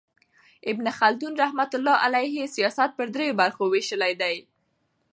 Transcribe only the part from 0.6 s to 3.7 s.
ابن خلدون رحمة الله علیه سیاست پر درو برخو